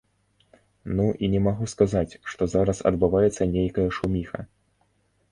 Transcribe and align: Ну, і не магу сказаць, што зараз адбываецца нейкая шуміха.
Ну, 0.99 1.03
і 1.25 1.27
не 1.33 1.41
магу 1.47 1.67
сказаць, 1.73 2.17
што 2.33 2.47
зараз 2.53 2.77
адбываецца 2.91 3.47
нейкая 3.57 3.85
шуміха. 3.99 4.39